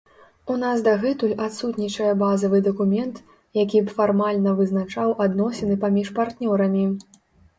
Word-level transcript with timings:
У 0.51 0.53
нас 0.61 0.77
дагэтуль 0.85 1.33
адсутнічае 1.47 2.13
базавы 2.21 2.61
дакумент, 2.69 3.21
які 3.59 3.83
б 3.89 3.95
фармальна 3.99 4.53
вызначаў 4.61 5.13
адносіны 5.29 5.77
паміж 5.87 6.07
партнёрамі. 6.19 6.83